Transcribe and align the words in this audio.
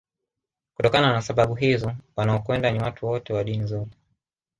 Kutokana 0.75 1.11
na 1.13 1.21
sababu 1.21 1.55
hizo 1.55 1.95
wanaokwenda 2.15 2.71
ni 2.71 2.79
watu 2.79 3.05
wote 3.05 3.33
wa 3.33 3.43
dini 3.43 3.63
zote 3.65 3.97